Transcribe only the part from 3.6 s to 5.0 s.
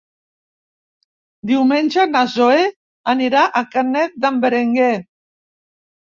a Canet d'en Berenguer.